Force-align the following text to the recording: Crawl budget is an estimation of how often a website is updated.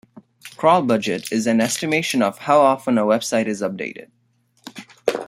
Crawl 0.57 0.81
budget 0.81 1.31
is 1.31 1.45
an 1.45 1.61
estimation 1.61 2.23
of 2.23 2.39
how 2.39 2.59
often 2.61 2.97
a 2.97 3.03
website 3.03 3.45
is 3.45 3.61
updated. 3.61 4.09